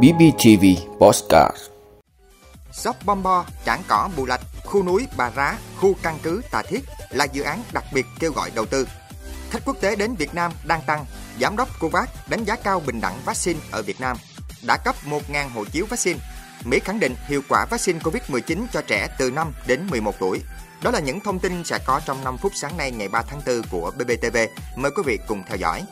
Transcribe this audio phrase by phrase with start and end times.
[0.00, 0.64] BBTV
[1.00, 1.56] Postcard
[2.72, 6.80] Sóc Bombo, Trảng Cỏ Bù Lạch, khu núi Bà Rá, khu căn cứ Tà Thiết
[7.10, 8.88] là dự án đặc biệt kêu gọi đầu tư.
[9.50, 11.04] Khách quốc tế đến Việt Nam đang tăng,
[11.40, 14.16] Giám đốc COVAX đánh giá cao bình đẳng vaccine ở Việt Nam,
[14.66, 16.18] đã cấp 1.000 hộ chiếu vaccine.
[16.64, 20.40] Mỹ khẳng định hiệu quả vaccine COVID-19 cho trẻ từ 5 đến 11 tuổi.
[20.82, 23.40] Đó là những thông tin sẽ có trong 5 phút sáng nay ngày 3 tháng
[23.46, 24.36] 4 của BBTV.
[24.76, 25.82] Mời quý vị cùng theo dõi.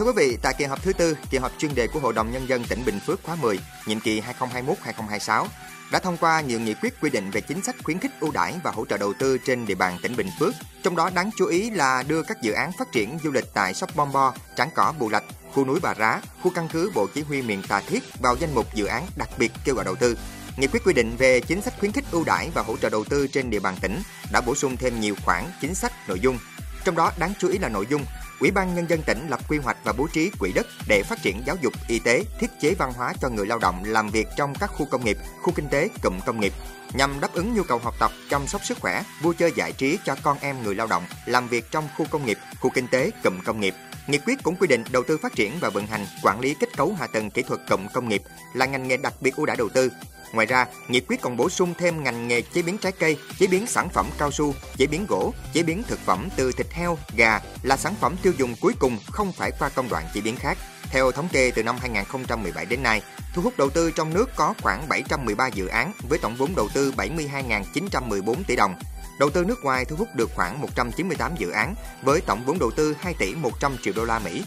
[0.00, 2.32] Thưa quý vị, tại kỳ họp thứ tư, kỳ họp chuyên đề của Hội đồng
[2.32, 5.46] Nhân dân tỉnh Bình Phước khóa 10, nhiệm kỳ 2021-2026,
[5.92, 8.54] đã thông qua nhiều nghị quyết quy định về chính sách khuyến khích ưu đãi
[8.64, 10.54] và hỗ trợ đầu tư trên địa bàn tỉnh Bình Phước.
[10.82, 13.74] Trong đó đáng chú ý là đưa các dự án phát triển du lịch tại
[13.74, 17.06] Sóc Bom Bo, Trảng Cỏ Bù Lạch, khu núi Bà Rá, khu căn cứ Bộ
[17.14, 19.94] Chỉ huy miền Tà Thiết vào danh mục dự án đặc biệt kêu gọi đầu
[19.96, 20.18] tư.
[20.56, 23.04] Nghị quyết quy định về chính sách khuyến khích ưu đãi và hỗ trợ đầu
[23.04, 26.38] tư trên địa bàn tỉnh đã bổ sung thêm nhiều khoản chính sách nội dung.
[26.84, 28.04] Trong đó đáng chú ý là nội dung
[28.40, 31.22] Ủy ban Nhân dân tỉnh lập quy hoạch và bố trí quỹ đất để phát
[31.22, 34.26] triển giáo dục, y tế, thiết chế văn hóa cho người lao động làm việc
[34.36, 36.52] trong các khu công nghiệp, khu kinh tế, cụm công nghiệp
[36.94, 39.98] nhằm đáp ứng nhu cầu học tập, chăm sóc sức khỏe, vui chơi giải trí
[40.04, 43.10] cho con em người lao động làm việc trong khu công nghiệp, khu kinh tế,
[43.24, 43.74] cụm công nghiệp.
[44.10, 46.76] Nghị quyết cũng quy định đầu tư phát triển và vận hành, quản lý kết
[46.76, 48.22] cấu hạ tầng kỹ thuật cộng công nghiệp
[48.54, 49.90] là ngành nghề đặc biệt ưu đãi đầu tư,
[50.32, 53.46] Ngoài ra, nghị quyết còn bổ sung thêm ngành nghề chế biến trái cây, chế
[53.46, 56.98] biến sản phẩm cao su, chế biến gỗ, chế biến thực phẩm từ thịt heo,
[57.16, 60.36] gà là sản phẩm tiêu dùng cuối cùng không phải qua công đoạn chế biến
[60.36, 60.58] khác.
[60.90, 63.02] Theo thống kê từ năm 2017 đến nay,
[63.34, 66.68] thu hút đầu tư trong nước có khoảng 713 dự án với tổng vốn đầu
[66.74, 68.74] tư 72.914 tỷ đồng.
[69.20, 72.70] Đầu tư nước ngoài thu hút được khoảng 198 dự án với tổng vốn đầu
[72.70, 74.44] tư 2 tỷ 100 triệu đô la Mỹ.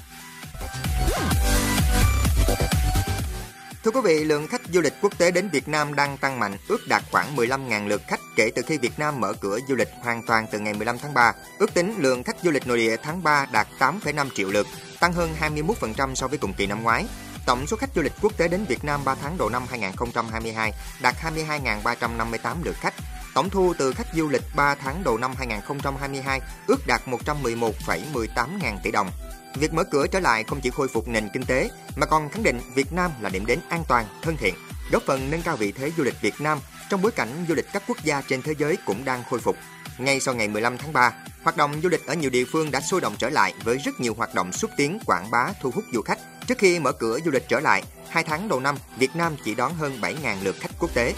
[3.83, 6.57] Thưa quý vị, lượng khách du lịch quốc tế đến Việt Nam đang tăng mạnh,
[6.67, 9.89] ước đạt khoảng 15.000 lượt khách kể từ khi Việt Nam mở cửa du lịch
[10.01, 11.33] hoàn toàn từ ngày 15 tháng 3.
[11.57, 14.67] Ước tính lượng khách du lịch nội địa tháng 3 đạt 8,5 triệu lượt,
[14.99, 17.05] tăng hơn 21% so với cùng kỳ năm ngoái.
[17.45, 20.73] Tổng số khách du lịch quốc tế đến Việt Nam 3 tháng đầu năm 2022
[21.01, 22.93] đạt 22.358 lượt khách.
[23.33, 28.79] Tổng thu từ khách du lịch 3 tháng đầu năm 2022 ước đạt 111,18 ngàn
[28.83, 29.09] tỷ đồng.
[29.55, 32.43] Việc mở cửa trở lại không chỉ khôi phục nền kinh tế mà còn khẳng
[32.43, 34.55] định Việt Nam là điểm đến an toàn, thân thiện,
[34.91, 36.59] góp phần nâng cao vị thế du lịch Việt Nam
[36.89, 39.55] trong bối cảnh du lịch các quốc gia trên thế giới cũng đang khôi phục.
[39.97, 41.13] Ngay sau ngày 15 tháng 3,
[41.43, 43.99] hoạt động du lịch ở nhiều địa phương đã sôi động trở lại với rất
[43.99, 46.19] nhiều hoạt động xúc tiến quảng bá thu hút du khách.
[46.47, 49.55] Trước khi mở cửa du lịch trở lại, hai tháng đầu năm, Việt Nam chỉ
[49.55, 51.13] đón hơn 7.000 lượt khách quốc tế.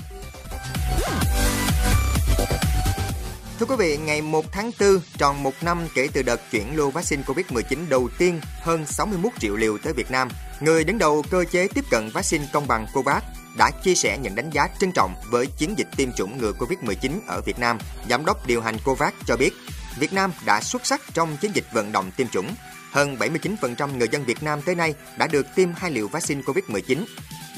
[3.60, 6.90] Thưa quý vị, ngày 1 tháng 4, tròn một năm kể từ đợt chuyển lô
[6.90, 10.30] vaccine COVID-19 đầu tiên hơn 61 triệu liều tới Việt Nam,
[10.60, 13.24] người đứng đầu cơ chế tiếp cận vaccine công bằng COVAX
[13.58, 17.12] đã chia sẻ những đánh giá trân trọng với chiến dịch tiêm chủng ngừa COVID-19
[17.28, 17.78] ở Việt Nam.
[18.10, 19.54] Giám đốc điều hành COVAX cho biết,
[20.00, 22.56] Việt Nam đã xuất sắc trong chiến dịch vận động tiêm chủng.
[22.96, 27.06] Hơn 79% người dân Việt Nam tới nay đã được tiêm hai liều vaccine COVID-19.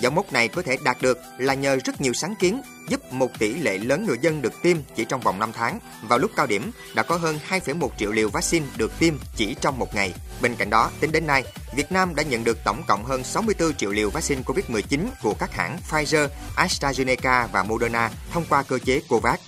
[0.01, 3.39] Dấu mốc này có thể đạt được là nhờ rất nhiều sáng kiến giúp một
[3.39, 5.79] tỷ lệ lớn người dân được tiêm chỉ trong vòng 5 tháng.
[6.01, 9.79] Vào lúc cao điểm, đã có hơn 2,1 triệu liều vaccine được tiêm chỉ trong
[9.79, 10.13] một ngày.
[10.41, 11.43] Bên cạnh đó, tính đến nay,
[11.75, 15.53] Việt Nam đã nhận được tổng cộng hơn 64 triệu liều vaccine COVID-19 của các
[15.53, 19.39] hãng Pfizer, AstraZeneca và Moderna thông qua cơ chế COVAX.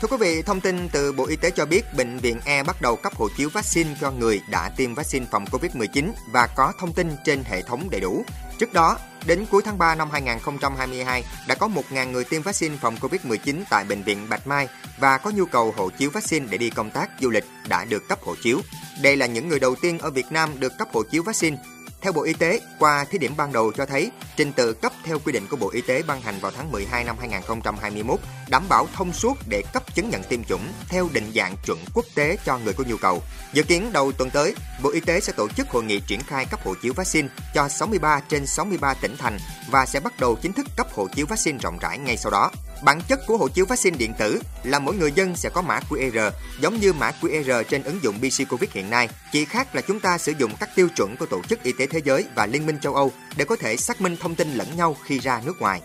[0.00, 2.82] Thưa quý vị, thông tin từ Bộ Y tế cho biết Bệnh viện E bắt
[2.82, 6.92] đầu cấp hộ chiếu vaccine cho người đã tiêm vaccine phòng COVID-19 và có thông
[6.92, 8.24] tin trên hệ thống đầy đủ.
[8.58, 12.96] Trước đó, đến cuối tháng 3 năm 2022, đã có 1.000 người tiêm vaccine phòng
[13.00, 14.68] COVID-19 tại Bệnh viện Bạch Mai
[14.98, 18.08] và có nhu cầu hộ chiếu vaccine để đi công tác du lịch đã được
[18.08, 18.60] cấp hộ chiếu.
[19.02, 21.56] Đây là những người đầu tiên ở Việt Nam được cấp hộ chiếu vaccine
[22.02, 25.18] theo Bộ Y tế, qua thí điểm ban đầu cho thấy trình tự cấp theo
[25.18, 28.88] quy định của Bộ Y tế ban hành vào tháng 12 năm 2021 đảm bảo
[28.94, 32.58] thông suốt để cấp chứng nhận tiêm chủng theo định dạng chuẩn quốc tế cho
[32.58, 33.22] người có nhu cầu.
[33.52, 36.46] Dự kiến đầu tuần tới, Bộ Y tế sẽ tổ chức hội nghị triển khai
[36.50, 39.38] cấp hộ chiếu vaccine cho 63 trên 63 tỉnh thành
[39.70, 42.50] và sẽ bắt đầu chính thức cấp hộ chiếu vaccine rộng rãi ngay sau đó.
[42.82, 45.80] Bản chất của hộ chiếu vaccine điện tử là mỗi người dân sẽ có mã
[45.88, 49.82] QR giống như mã QR trên ứng dụng BC Covid hiện nay, chỉ khác là
[49.82, 52.46] chúng ta sử dụng các tiêu chuẩn của Tổ chức Y tế Thế giới và
[52.46, 55.42] Liên minh châu Âu để có thể xác minh thông tin lẫn nhau khi ra
[55.46, 55.80] nước ngoài.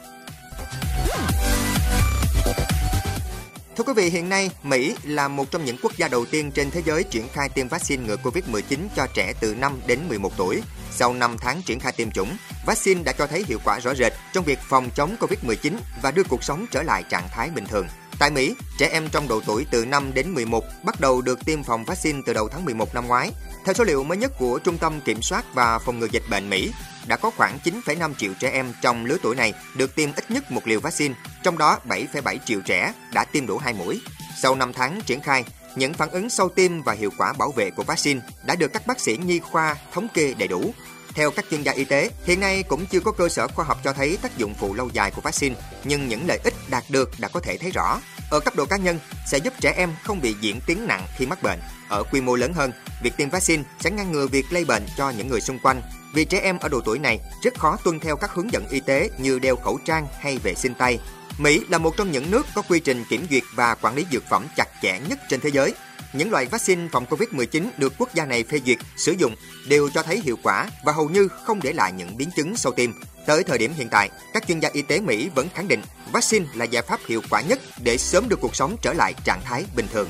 [3.78, 6.72] Thưa quý vị, hiện nay Mỹ là một trong những quốc gia đầu tiên trên
[6.72, 10.62] thế giới triển khai tiêm vaccine ngừa Covid-19 cho trẻ từ 5 đến 11 tuổi.
[10.92, 14.14] Sau 5 tháng triển khai tiêm chủng, vaccine đã cho thấy hiệu quả rõ rệt
[14.34, 17.88] trong việc phòng chống Covid-19 và đưa cuộc sống trở lại trạng thái bình thường.
[18.20, 21.64] Tại Mỹ, trẻ em trong độ tuổi từ 5 đến 11 bắt đầu được tiêm
[21.64, 23.32] phòng vaccine từ đầu tháng 11 năm ngoái.
[23.66, 26.50] Theo số liệu mới nhất của Trung tâm Kiểm soát và Phòng ngừa Dịch bệnh
[26.50, 26.72] Mỹ,
[27.08, 30.52] đã có khoảng 9,5 triệu trẻ em trong lứa tuổi này được tiêm ít nhất
[30.52, 34.02] một liều vaccine, trong đó 7,7 triệu trẻ đã tiêm đủ hai mũi.
[34.42, 35.44] Sau 5 tháng triển khai,
[35.76, 38.88] những phản ứng sau tiêm và hiệu quả bảo vệ của vaccine đã được các
[38.88, 40.74] bác sĩ nhi khoa thống kê đầy đủ.
[41.14, 43.78] Theo các chuyên gia y tế, hiện nay cũng chưa có cơ sở khoa học
[43.84, 47.12] cho thấy tác dụng phụ lâu dài của vaccine, nhưng những lợi ích đạt được
[47.20, 48.00] đã có thể thấy rõ.
[48.32, 51.26] Ở cấp độ cá nhân, sẽ giúp trẻ em không bị diễn tiến nặng khi
[51.26, 51.60] mắc bệnh.
[51.90, 52.72] Ở quy mô lớn hơn,
[53.04, 55.82] việc tiêm vaccine sẽ ngăn ngừa việc lây bệnh cho những người xung quanh.
[56.14, 58.80] Vì trẻ em ở độ tuổi này rất khó tuân theo các hướng dẫn y
[58.80, 61.00] tế như đeo khẩu trang hay vệ sinh tay.
[61.38, 64.24] Mỹ là một trong những nước có quy trình kiểm duyệt và quản lý dược
[64.30, 65.74] phẩm chặt chẽ nhất trên thế giới.
[66.14, 69.36] Những loại vaccine phòng COVID-19 được quốc gia này phê duyệt sử dụng
[69.68, 72.72] đều cho thấy hiệu quả và hầu như không để lại những biến chứng sau
[72.72, 72.92] tiêm.
[73.26, 76.46] Tới thời điểm hiện tại, các chuyên gia y tế Mỹ vẫn khẳng định vaccine
[76.54, 79.66] là giải pháp hiệu quả nhất để sớm đưa cuộc sống trở lại trạng thái
[79.76, 80.10] bình thường.